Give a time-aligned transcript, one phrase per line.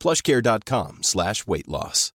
[0.00, 2.12] plushcare.com slash weight loss.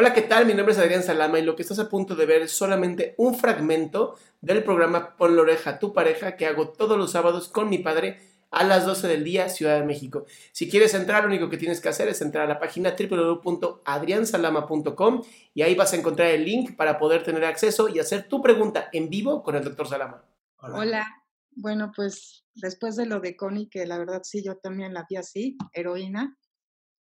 [0.00, 0.46] Hola, ¿qué tal?
[0.46, 3.16] Mi nombre es Adrián Salama y lo que estás a punto de ver es solamente
[3.18, 7.48] un fragmento del programa Pon la oreja a tu pareja que hago todos los sábados
[7.48, 8.20] con mi padre
[8.52, 10.24] a las 12 del día, Ciudad de México.
[10.52, 15.22] Si quieres entrar, lo único que tienes que hacer es entrar a la página www.adriansalama.com
[15.54, 18.90] y ahí vas a encontrar el link para poder tener acceso y hacer tu pregunta
[18.92, 20.22] en vivo con el doctor Salama.
[20.60, 20.78] Hola.
[20.78, 21.24] Hola.
[21.60, 25.16] Bueno, pues después de lo de Connie, que la verdad sí, yo también la vi
[25.16, 26.38] así, heroína,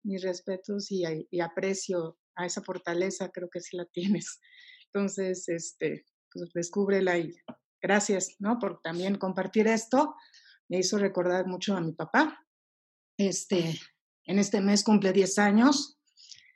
[0.03, 1.03] mis respetos y,
[1.39, 4.39] aprecio a esa fortaleza, creo que sí la tienes.
[4.87, 7.35] Entonces, este, pues descúbrela y
[7.79, 8.57] gracias, ¿no?
[8.57, 10.15] Por también compartir esto.
[10.69, 12.43] Me hizo recordar mucho a mi papá.
[13.17, 13.79] Este,
[14.25, 15.99] en este mes cumple 10 años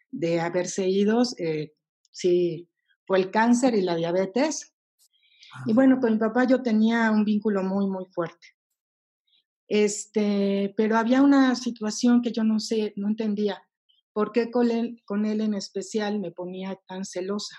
[0.09, 1.22] de haberse ido.
[1.38, 1.75] Eh,
[2.11, 2.67] sí,
[3.06, 4.75] fue el cáncer y la diabetes.
[5.66, 8.47] Y bueno, con mi papá yo tenía un vínculo muy, muy fuerte.
[9.68, 13.62] Este, pero había una situación que yo no sé, no entendía.
[14.13, 17.57] ¿Por qué con él, con él en especial me ponía tan celosa?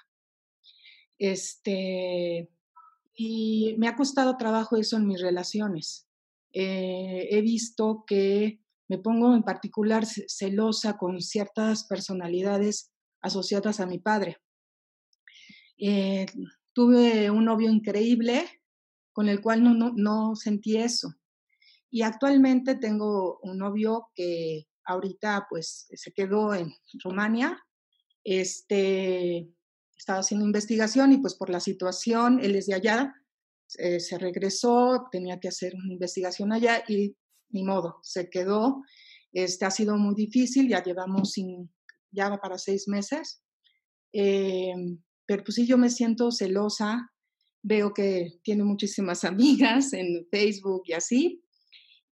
[1.19, 2.51] Este,
[3.15, 6.09] y me ha costado trabajo eso en mis relaciones.
[6.53, 13.99] Eh, he visto que me pongo en particular celosa con ciertas personalidades asociadas a mi
[13.99, 14.39] padre.
[15.79, 16.27] Eh,
[16.77, 18.45] tuve un novio increíble
[19.11, 21.09] con el cual no, sentí eso.
[21.91, 26.71] Y actualmente tengo un novio que ahorita pues se quedó en
[27.03, 27.59] Rumania.
[28.23, 29.49] Este,
[29.97, 33.15] estaba haciendo investigación y pues por la situación, él es de allá,
[33.79, 37.17] eh, se regresó, tenía que hacer una investigación allá y
[37.49, 38.83] ni modo, se quedó.
[39.33, 41.73] Este ha sido muy difícil, ya llevamos sin,
[42.11, 43.41] ya para seis meses.
[44.13, 44.75] Eh,
[45.27, 47.13] pero pues sí, yo me siento celosa,
[47.63, 51.43] veo que tiene muchísimas amigas en Facebook y así,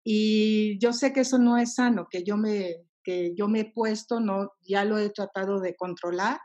[0.05, 3.73] y yo sé que eso no es sano, que yo me, que yo me he
[3.73, 6.39] puesto, no, ya lo he tratado de controlar,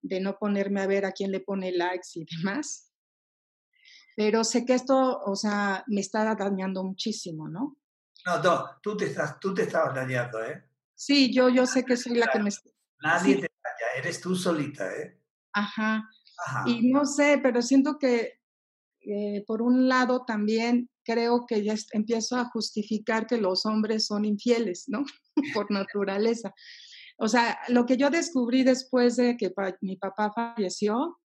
[0.00, 2.90] de no ponerme a ver a quién le pone likes y demás.
[4.16, 7.76] Pero sé que esto, o sea, me está dañando muchísimo, ¿no?
[8.24, 10.64] No, no, tú te, estás, tú te estabas dañando, ¿eh?
[10.94, 12.50] Sí, yo, yo sé que soy la que me...
[13.02, 15.20] Nadie te daña, eres tú solita, ¿eh?
[15.54, 16.08] Ajá.
[16.66, 18.40] Y no sé, pero siento que
[19.06, 24.24] eh, por un lado también creo que ya empiezo a justificar que los hombres son
[24.24, 25.04] infieles, ¿no?
[25.54, 26.54] por naturaleza.
[27.18, 31.20] O sea, lo que yo descubrí después de que mi papá falleció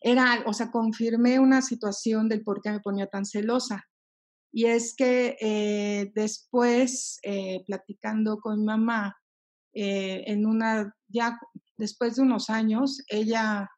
[0.00, 3.84] era, o sea, confirmé una situación del por qué me ponía tan celosa.
[4.50, 9.16] Y es que eh, después, eh, platicando con mi mamá,
[9.74, 11.38] en una, ya
[11.82, 13.68] después de unos años, ella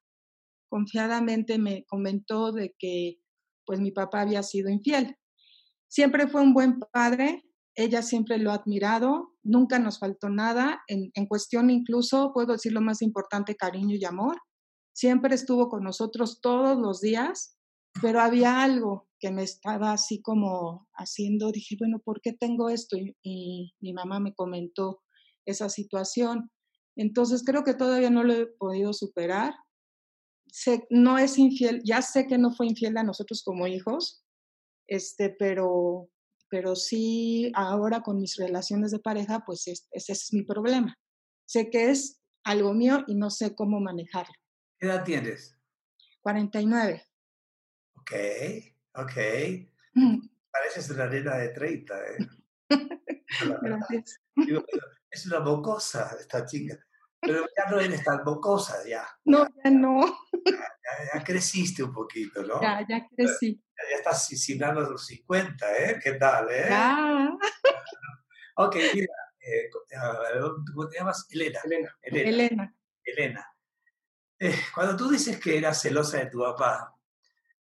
[0.68, 3.16] confiadamente me comentó de que
[3.64, 5.16] pues mi papá había sido infiel.
[5.88, 7.44] Siempre fue un buen padre,
[7.74, 12.82] ella siempre lo ha admirado, nunca nos faltó nada, en, cuestión incluso, puedo decir lo
[12.82, 14.36] más importante, cariño y amor.
[14.92, 17.56] Siempre estuvo con nosotros todos los días,
[18.02, 22.98] pero había algo que me estaba así como haciendo, dije, bueno, ¿por qué tengo esto?
[23.22, 25.00] Y mi mamá me comentó
[25.46, 26.50] esa situación.
[26.96, 29.54] Entonces creo que todavía no lo he podido superar.
[30.46, 34.24] Sé, no es infiel, ya sé que no fue infiel a nosotros como hijos,
[34.86, 36.08] este, pero,
[36.48, 40.96] pero sí ahora con mis relaciones de pareja, pues ese es mi problema.
[41.46, 44.34] Sé que es algo mío y no sé cómo manejarlo.
[44.78, 45.58] ¿Qué edad tienes?
[46.20, 47.02] 49.
[47.96, 48.12] Ok,
[48.94, 49.14] ok.
[50.50, 52.28] Pareces de la nena de 30, ¿eh?
[53.62, 54.20] Gracias.
[55.10, 56.78] es una mocosa esta chica.
[57.20, 59.06] Pero ya no eres tan mocosa, ya.
[59.24, 60.04] No, ya no.
[61.14, 62.60] Ya, creciste un poquito, ¿no?
[62.60, 63.60] Ya, ya crecí.
[63.90, 66.00] Ya, estás sin los 50, ¿eh?
[66.02, 66.66] ¿Qué tal, eh?
[66.68, 67.30] Ya.
[68.56, 71.26] ok, mira, eh, ¿cómo te llamas?
[71.30, 71.60] Elena.
[71.64, 71.90] Elena.
[72.02, 72.76] Elena.
[73.02, 73.54] Elena.
[74.38, 76.94] Eh, cuando tú dices que eras celosa de tu papá,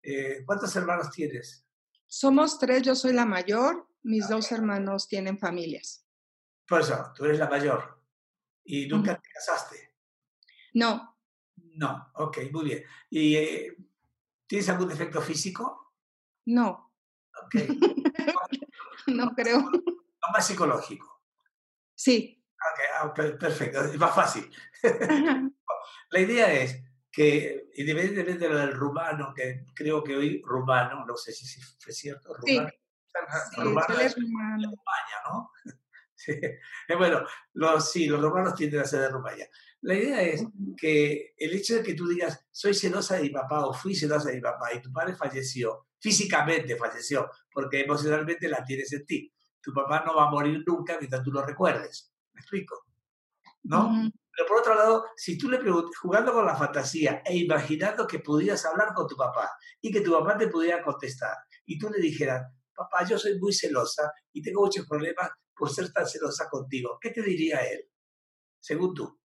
[0.01, 1.65] eh, ¿cuántos hermanos tienes?
[2.05, 6.05] Somos tres, yo soy la mayor, mis dos hermanos tienen familias.
[6.67, 8.01] Por eso, tú eres la mayor.
[8.63, 9.95] ¿Y nunca te casaste?
[10.73, 11.17] No.
[11.75, 12.83] No, ok, muy bien.
[13.09, 13.77] ¿Y eh,
[14.47, 15.93] tienes algún defecto físico?
[16.45, 16.93] No.
[17.43, 17.55] Ok.
[19.07, 19.59] no creo.
[19.59, 21.21] No más psicológico.
[21.95, 22.43] Sí.
[22.53, 24.49] Ok, ah, perfecto, es más fácil.
[26.09, 31.17] La idea es que, independientemente de lo del rumano, que creo que hoy rumano, no
[31.17, 32.82] sé si fue cierto, rumano, sí.
[33.57, 34.15] Rumano, es.
[34.15, 34.71] Rumania,
[35.29, 35.51] ¿no?
[36.25, 37.21] Eh, bueno,
[37.51, 39.45] los, sí, los romanos tienden a ser de Rumania.
[39.81, 40.45] La idea es
[40.77, 44.29] que el hecho de que tú digas, soy celosa de mi papá o fui celosa
[44.29, 49.33] de mi papá y tu padre falleció, físicamente falleció, porque emocionalmente la tienes en ti.
[49.61, 52.13] Tu papá no va a morir nunca mientras tú lo recuerdes.
[52.33, 52.85] ¿Me explico?
[53.63, 54.09] ¿No?
[54.35, 58.19] Pero por otro lado, si tú le preguntas, jugando con la fantasía e imaginando que
[58.19, 61.35] pudieras hablar con tu papá y que tu papá te pudiera contestar
[61.65, 65.91] y tú le dijeras, papá, yo soy muy celosa y tengo muchos problemas por ser
[65.91, 67.87] tan celosa contigo, ¿qué te diría él,
[68.59, 69.19] según tú?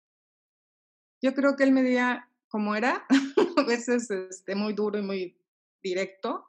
[1.21, 3.07] Yo creo que él me diría como era,
[3.57, 5.41] a veces este, muy duro y muy
[5.83, 6.45] directo.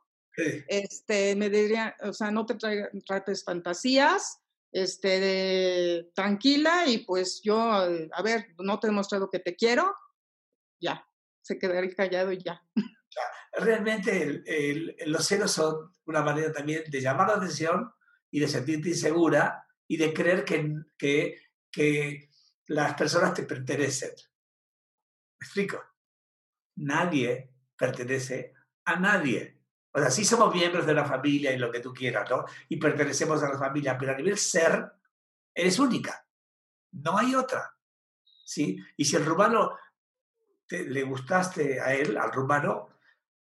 [0.67, 4.39] Este, me diría, o sea, no te trates fantasías,
[4.71, 9.93] este, de, tranquila y pues yo, a ver, no te he demostrado que te quiero,
[10.79, 11.05] ya,
[11.41, 12.63] se quedaría callado y ya.
[13.51, 14.43] Realmente
[15.05, 17.91] los celos son una manera también de llamar la atención
[18.31, 21.41] y de sentirte insegura y de creer que, que,
[21.71, 22.29] que
[22.67, 24.11] las personas te pertenecen.
[25.39, 25.83] ¿Me explico?
[26.75, 28.53] Nadie pertenece
[28.85, 29.59] a nadie.
[29.91, 32.45] O sea, sí somos miembros de la familia y lo que tú quieras, ¿no?
[32.67, 34.91] Y pertenecemos a la familia, pero a nivel ser,
[35.53, 36.25] eres única.
[36.91, 37.75] No hay otra.
[38.45, 38.77] ¿Sí?
[38.97, 39.75] Y si el rumano
[40.69, 42.89] le gustaste a él, al rumano,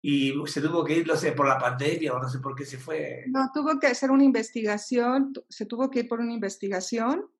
[0.02, 2.64] y se tuvo que ir, no sé, por la pandemia o no sé por qué
[2.64, 3.24] se fue.
[3.28, 7.30] No, tuvo que hacer una investigación, se tuvo que ir por una investigación.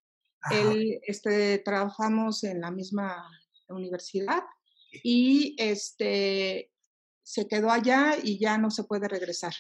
[0.51, 3.31] Él, este, trabajamos en la misma
[3.69, 4.43] universidad
[5.03, 6.73] y este,
[7.23, 9.55] se quedó allá y ya no se puede regresar.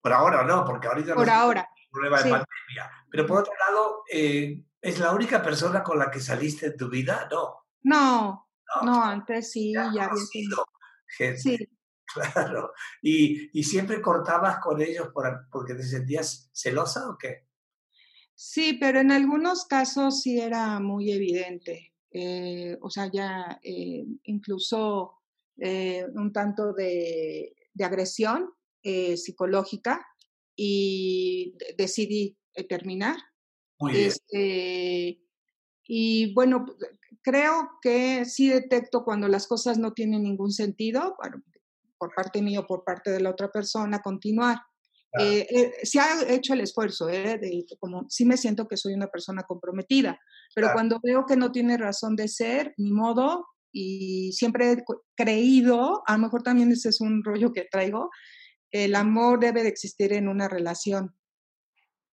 [0.00, 1.68] Por ahora no, porque ahorita por no ahora.
[1.90, 2.90] problema de pandemia.
[3.10, 6.88] Pero por otro lado, eh, ¿es la única persona con la que saliste en tu
[6.88, 7.28] vida?
[7.30, 7.60] No.
[7.82, 8.48] No,
[8.82, 10.64] no, antes sí, ya, había sido
[11.06, 11.38] gente.
[11.38, 11.68] Sí.
[12.12, 12.72] Claro.
[13.02, 17.46] ¿Y, ¿Y, siempre cortabas con ellos por, porque te sentías celosa o qué?
[18.34, 21.94] Sí, pero en algunos casos sí era muy evidente.
[22.10, 25.14] Eh, o sea, ya eh, incluso
[25.58, 28.50] eh, un tanto de, de agresión
[28.82, 30.06] psicológica
[30.54, 32.36] y decidí
[32.68, 33.16] terminar.
[33.78, 34.08] Muy bien.
[34.08, 35.22] Este,
[35.86, 36.66] y bueno,
[37.22, 41.42] creo que sí detecto cuando las cosas no tienen ningún sentido, bueno,
[41.98, 44.58] por parte mío o por parte de la otra persona, continuar.
[45.16, 48.94] Eh, eh, se ha hecho el esfuerzo, eh, de, como sí me siento que soy
[48.94, 50.18] una persona comprometida,
[50.56, 54.84] pero cuando veo que no tiene razón de ser, ni modo, y siempre he
[55.16, 58.10] creído, a lo mejor también ese es un rollo que traigo,
[58.72, 61.14] el amor debe de existir en una relación.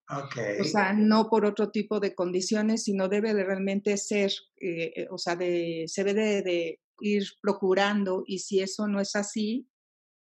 [0.08, 0.60] Okay.
[0.60, 5.17] O sea, no por otro tipo de condiciones, sino debe de realmente ser, eh, o
[5.17, 9.67] sea, de, se debe de, ir procurando y si eso no es así,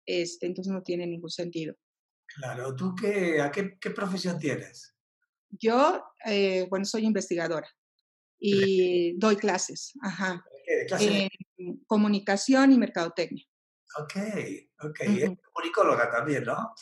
[0.07, 1.75] este, entonces no tiene ningún sentido.
[2.27, 4.95] Claro, ¿tú qué, a qué, qué profesión tienes?
[5.51, 7.69] Yo, eh, bueno, soy investigadora
[8.39, 10.45] y doy clases, ajá.
[11.01, 13.45] En comunicación y mercadotecnia.
[13.99, 14.15] Ok,
[14.83, 15.01] ok.
[15.01, 16.75] Es comunicóloga también, ¿no?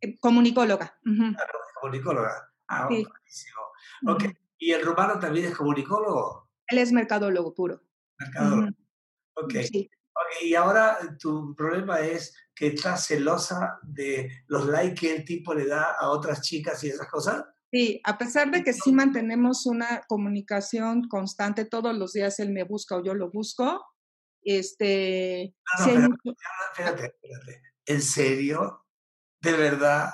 [0.00, 0.98] Eh, comunicóloga.
[1.02, 2.52] Claro, comunicóloga.
[2.68, 3.04] Ah, sí.
[3.04, 3.60] buenísimo.
[4.08, 4.24] Ok.
[4.58, 6.50] ¿Y el rumano también es comunicólogo?
[6.68, 7.82] Él es mercadólogo puro.
[8.18, 8.76] Mercadólogo.
[9.34, 9.54] Ok.
[9.70, 9.90] Sí.
[10.40, 15.66] Y ahora tu problema es que estás celosa de los likes que el tipo le
[15.66, 17.44] da a otras chicas y esas cosas.
[17.70, 22.64] Sí, a pesar de que sí mantenemos una comunicación constante, todos los días él me
[22.64, 23.82] busca o yo lo busco,
[24.42, 25.54] este...
[25.78, 26.16] No, no,
[26.70, 27.62] espérate, espérate.
[27.86, 28.84] ¿En serio?
[29.40, 30.10] ¿De verdad?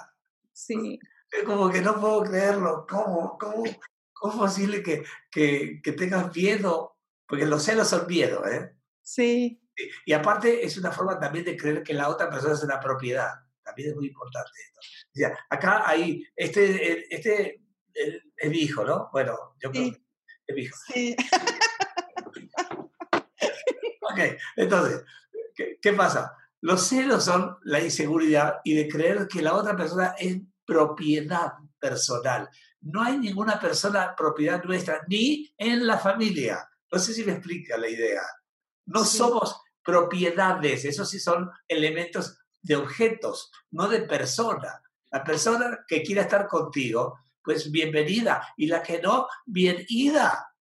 [0.53, 0.99] Sí.
[1.45, 2.87] Como que no puedo creerlo.
[2.89, 3.65] ¿Cómo, cómo,
[4.13, 6.97] cómo es posible que, que, que tengas miedo?
[7.27, 8.75] Porque los celos son miedo, ¿eh?
[9.03, 9.61] Sí.
[10.05, 13.35] Y aparte es una forma también de creer que la otra persona es una propiedad.
[13.63, 14.81] También es muy importante esto.
[14.81, 17.63] O sea, acá hay, este, este
[17.95, 19.09] es mi hijo, ¿no?
[19.13, 20.03] Bueno, yo creo que
[20.47, 20.77] es mi hijo.
[20.93, 21.17] Sí.
[24.11, 24.19] ok,
[24.57, 25.05] entonces,
[25.81, 26.37] ¿qué, pasa?
[26.61, 32.49] Los celos son la inseguridad y de creer que la otra persona es propiedad personal.
[32.81, 36.69] No hay ninguna persona propiedad nuestra, ni en la familia.
[36.91, 38.23] No sé si me explica la idea.
[38.87, 44.83] No somos propiedades, esos sí son elementos de objetos, no de persona.
[45.11, 50.52] La persona que quiera estar contigo, pues bienvenida, y la que no, bienvenida.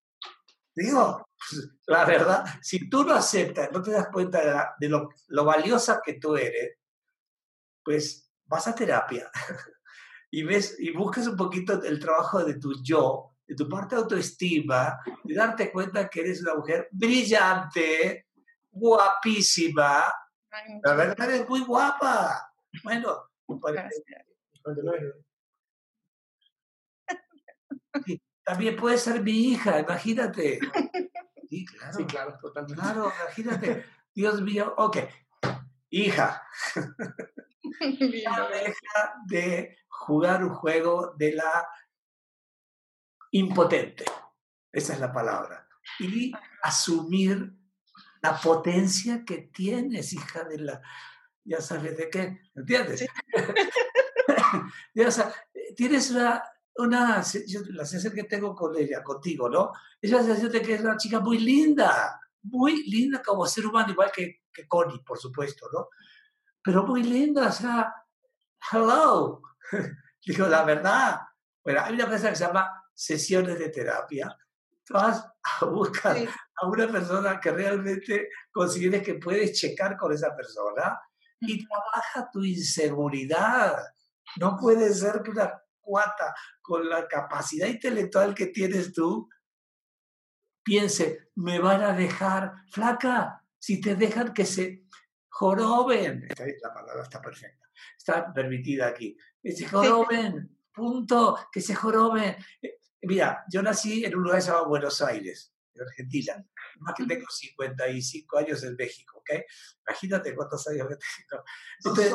[0.74, 5.44] Digo, pues, la verdad, si tú no aceptas, no te das cuenta de, lo, lo
[5.44, 6.78] valiosa que tú eres,
[7.84, 9.30] pues vas a terapia
[10.32, 14.04] y ves y buscas un poquito el trabajo de tu yo, de tu parte de
[14.04, 18.27] autoestima, de darte cuenta que eres una mujer brillante,
[18.78, 20.14] guapísima.
[20.84, 22.52] La verdad es muy guapa.
[22.84, 23.30] Bueno,
[28.44, 30.60] también puede ser mi hija, imagínate.
[31.50, 31.94] Sí, claro.
[31.94, 32.82] Sí, claro, totalmente.
[32.82, 33.86] Claro, imagínate.
[34.14, 34.98] Dios mío, ok.
[35.92, 36.44] Hija.
[38.22, 41.66] ya deja de jugar un juego de la
[43.32, 44.04] impotente.
[44.74, 45.70] Esa es la palabra.
[46.00, 47.54] Y asumir
[48.22, 50.82] la potencia que tienes, hija de la...
[51.44, 53.06] Ya sabes de qué, ¿entiendes?
[55.76, 56.44] tienes una,
[56.76, 57.24] una
[57.70, 59.72] la sensación que tengo con ella, contigo, ¿no?
[60.02, 64.12] Esa sensación de que es una chica muy linda, muy linda como ser humano, igual
[64.14, 65.88] que, que Connie, por supuesto, ¿no?
[66.62, 67.94] Pero muy linda, o sea,
[68.72, 69.42] hello.
[70.26, 71.20] Digo, la verdad.
[71.64, 74.36] Bueno, hay una cosa que se llama sesiones de terapia.
[74.84, 75.26] Tú vas
[75.62, 81.00] a buscar a una persona que realmente consideres que puedes checar con esa persona
[81.40, 83.78] y trabaja tu inseguridad.
[84.38, 89.30] No puede ser que una cuata con la capacidad intelectual que tienes tú
[90.64, 93.42] piense, me van a dejar flaca.
[93.58, 94.86] Si te dejan que se
[95.30, 97.66] joroben, la palabra está perfecta,
[97.98, 102.36] está permitida aquí, que se joroben, punto, que se joroben.
[103.02, 106.46] Mira, yo nací en un lugar llamado Buenos Aires, en Argentina,
[106.80, 109.42] más que tengo 55 años en México, ¿ok?
[109.88, 111.44] Imagínate cuántos años que tengo.
[111.78, 112.14] Entonces,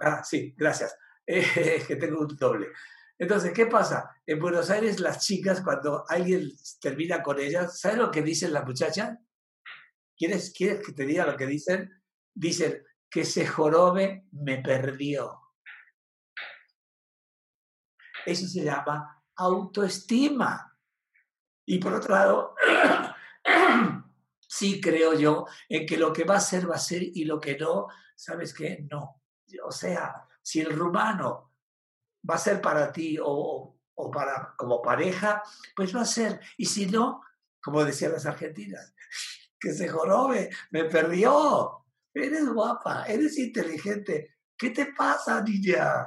[0.00, 0.96] Ah, sí, gracias.
[1.26, 2.68] Eh, que tengo un doble.
[3.18, 4.10] Entonces, ¿qué pasa?
[4.26, 6.50] En Buenos Aires, las chicas, cuando alguien
[6.82, 9.16] termina con ellas, ¿sabes lo que dicen las muchachas?
[10.18, 11.90] ¿Quieres, ¿Quieres que te diga lo que dicen?
[12.34, 15.43] Dicen, que se jorobe me perdió.
[18.24, 20.76] Eso se llama autoestima.
[21.66, 22.54] Y por otro lado,
[24.40, 27.40] sí creo yo en que lo que va a ser va a ser y lo
[27.40, 28.86] que no, ¿sabes qué?
[28.90, 29.22] No.
[29.64, 31.52] O sea, si el rumano
[32.28, 35.42] va a ser para ti o, o para como pareja,
[35.74, 36.40] pues va a ser.
[36.56, 37.22] Y si no,
[37.62, 38.94] como decían las argentinas,
[39.60, 41.80] que se jorobe, me perdió.
[42.12, 44.36] Eres guapa, eres inteligente.
[44.56, 46.06] ¿Qué te pasa, niña?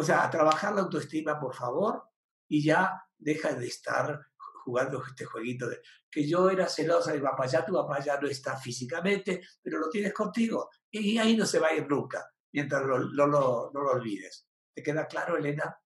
[0.00, 2.08] O sea, a trabajar la autoestima, por favor,
[2.48, 4.18] y ya deja de estar
[4.64, 8.26] jugando este jueguito de que yo era celosa de papá, ya tu papá ya no
[8.26, 10.70] está físicamente, pero lo tienes contigo.
[10.90, 14.48] Y ahí no se va a ir nunca mientras no lo, olvides.
[14.74, 15.78] ¿Te queda claro, Elena?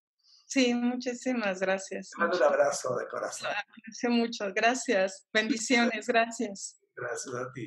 [0.46, 2.10] Sí, muchísimas gracias.
[2.10, 3.50] Te mando un abrazo de corazón.
[3.84, 5.26] Gracias mucho, gracias.
[5.32, 6.80] Bendiciones, gracias.
[6.94, 7.66] Gracias a ti.